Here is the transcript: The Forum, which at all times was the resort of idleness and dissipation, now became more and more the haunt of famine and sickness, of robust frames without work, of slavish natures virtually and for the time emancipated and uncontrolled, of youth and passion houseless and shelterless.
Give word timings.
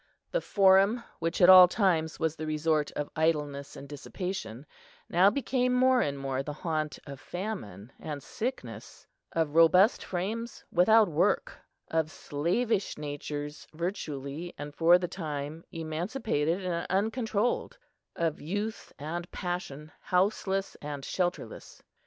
The 0.31 0.41
Forum, 0.41 1.03
which 1.19 1.41
at 1.41 1.47
all 1.49 1.67
times 1.67 2.19
was 2.19 2.35
the 2.35 2.47
resort 2.47 2.91
of 2.93 3.11
idleness 3.15 3.75
and 3.75 3.87
dissipation, 3.87 4.65
now 5.07 5.29
became 5.29 5.73
more 5.75 6.01
and 6.01 6.17
more 6.17 6.41
the 6.41 6.53
haunt 6.65 6.97
of 7.05 7.19
famine 7.19 7.91
and 7.99 8.23
sickness, 8.23 9.05
of 9.33 9.53
robust 9.53 10.03
frames 10.03 10.63
without 10.71 11.07
work, 11.07 11.55
of 11.89 12.09
slavish 12.09 12.97
natures 12.97 13.67
virtually 13.75 14.55
and 14.57 14.73
for 14.73 14.97
the 14.97 15.07
time 15.07 15.63
emancipated 15.71 16.65
and 16.65 16.87
uncontrolled, 16.89 17.77
of 18.15 18.41
youth 18.41 18.91
and 18.97 19.29
passion 19.31 19.91
houseless 20.01 20.73
and 20.81 21.03
shelterless. 21.05 21.83